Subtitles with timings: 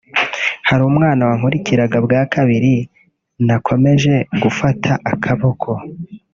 [0.67, 2.73] Hari umwana wankurikiraga bwa kabiri
[3.47, 5.69] nakomeje gufata akaboko